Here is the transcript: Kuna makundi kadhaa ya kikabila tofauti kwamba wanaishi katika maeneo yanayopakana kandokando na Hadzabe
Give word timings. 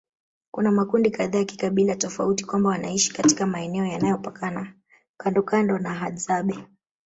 Kuna 0.51 0.71
makundi 0.71 1.11
kadhaa 1.11 1.37
ya 1.39 1.45
kikabila 1.45 1.95
tofauti 1.95 2.45
kwamba 2.45 2.69
wanaishi 2.69 3.13
katika 3.13 3.47
maeneo 3.47 3.85
yanayopakana 3.85 4.73
kandokando 5.17 5.77
na 5.79 5.93
Hadzabe 5.93 6.65